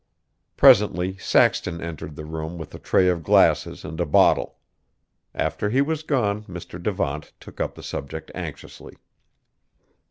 [0.57, 4.57] Presently Saxton entered the room with a tray of glasses and a bottle.
[5.35, 6.81] After he was gone, Mr.
[6.81, 8.95] Devant took up the subject anxiously.